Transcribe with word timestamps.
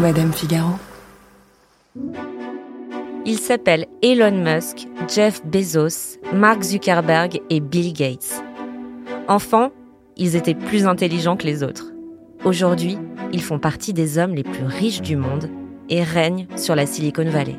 Madame 0.00 0.32
Figaro. 0.32 0.74
Ils 3.26 3.38
s'appellent 3.38 3.86
Elon 4.00 4.44
Musk, 4.44 4.86
Jeff 5.12 5.44
Bezos, 5.44 6.18
Mark 6.32 6.62
Zuckerberg 6.62 7.40
et 7.50 7.58
Bill 7.58 7.92
Gates. 7.92 8.40
Enfants, 9.26 9.72
ils 10.16 10.36
étaient 10.36 10.54
plus 10.54 10.86
intelligents 10.86 11.36
que 11.36 11.46
les 11.46 11.64
autres. 11.64 11.92
Aujourd'hui, 12.44 12.96
ils 13.32 13.42
font 13.42 13.58
partie 13.58 13.92
des 13.92 14.18
hommes 14.18 14.36
les 14.36 14.44
plus 14.44 14.66
riches 14.66 15.02
du 15.02 15.16
monde 15.16 15.50
et 15.88 16.04
règnent 16.04 16.46
sur 16.56 16.76
la 16.76 16.86
Silicon 16.86 17.28
Valley. 17.28 17.56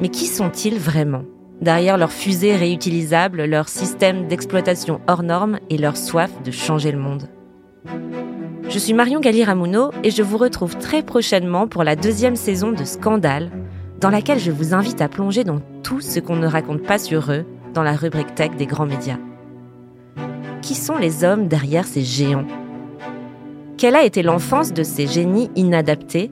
Mais 0.00 0.08
qui 0.08 0.26
sont-ils 0.26 0.78
vraiment? 0.78 1.22
Derrière 1.60 1.98
leurs 1.98 2.12
fusées 2.12 2.56
réutilisables, 2.56 3.44
leur 3.44 3.68
système 3.68 4.26
d'exploitation 4.26 5.00
hors 5.06 5.22
normes 5.22 5.60
et 5.70 5.78
leur 5.78 5.96
soif 5.96 6.30
de 6.42 6.50
changer 6.50 6.90
le 6.90 6.98
monde. 6.98 7.28
Je 8.68 8.80
suis 8.80 8.94
Marion 8.94 9.20
Galli-Ramuno 9.20 9.92
et 10.02 10.10
je 10.10 10.22
vous 10.22 10.38
retrouve 10.38 10.76
très 10.76 11.02
prochainement 11.02 11.68
pour 11.68 11.84
la 11.84 11.94
deuxième 11.94 12.34
saison 12.34 12.72
de 12.72 12.84
Scandale, 12.84 13.50
dans 14.00 14.10
laquelle 14.10 14.40
je 14.40 14.50
vous 14.50 14.74
invite 14.74 15.00
à 15.00 15.08
plonger 15.08 15.44
dans 15.44 15.60
tout 15.84 16.00
ce 16.00 16.18
qu'on 16.18 16.36
ne 16.36 16.48
raconte 16.48 16.82
pas 16.82 16.98
sur 16.98 17.30
eux 17.30 17.44
dans 17.74 17.84
la 17.84 17.92
rubrique 17.92 18.34
tech 18.34 18.50
des 18.58 18.66
grands 18.66 18.86
médias. 18.86 19.18
Qui 20.62 20.74
sont 20.74 20.96
les 20.96 21.22
hommes 21.22 21.46
derrière 21.46 21.86
ces 21.86 22.02
géants? 22.02 22.46
Quelle 23.78 23.94
a 23.94 24.04
été 24.04 24.22
l'enfance 24.22 24.72
de 24.72 24.82
ces 24.82 25.06
génies 25.06 25.50
inadaptés? 25.54 26.30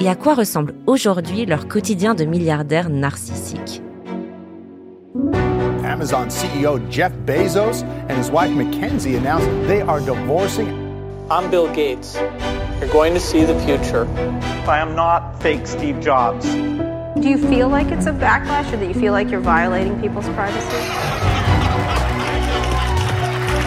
Et 0.00 0.08
à 0.08 0.14
quoi 0.14 0.34
ressemble 0.34 0.74
aujourd'hui 0.86 1.44
leur 1.44 1.68
quotidien 1.68 2.14
de 2.14 2.24
milliardaires 2.24 2.88
narcissiques? 2.88 3.82
Amazon 5.84 6.28
CEO 6.28 6.80
Jeff 6.90 7.12
Bezos 7.26 7.84
and 8.08 8.18
his 8.18 8.30
wife 8.30 8.50
Mackenzie 8.50 9.16
announced 9.16 9.46
they 9.66 9.82
are 9.82 10.00
divorcing. 10.00 10.81
I'm 11.32 11.50
Bill 11.50 11.72
Gates. 11.72 12.14
You're 12.14 12.92
going 12.92 13.14
to 13.14 13.20
see 13.20 13.42
the 13.44 13.58
future. 13.60 14.04
I 14.68 14.80
am 14.80 14.94
not 14.94 15.42
fake 15.42 15.66
Steve 15.66 15.98
Jobs. 15.98 16.44
Do 16.44 17.26
you 17.26 17.38
feel 17.38 17.70
like 17.70 17.86
it's 17.86 18.04
a 18.04 18.12
backlash 18.12 18.70
or 18.70 18.76
that 18.76 18.86
you 18.86 18.92
feel 18.92 19.14
like 19.14 19.30
you're 19.30 19.40
violating 19.40 19.98
people's 19.98 20.28
privacy? 20.28 20.68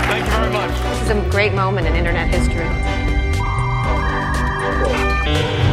Thank 0.06 0.26
you 0.26 0.32
very 0.32 0.54
much. 0.54 0.80
This 0.80 1.02
is 1.02 1.10
a 1.10 1.30
great 1.32 1.56
moment 1.56 1.88
in 1.88 1.96
internet 1.96 2.28
history. 2.28 2.68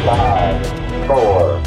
Five, 0.03 0.65
four, 1.05 1.61